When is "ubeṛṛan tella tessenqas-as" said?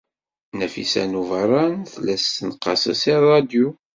1.21-3.03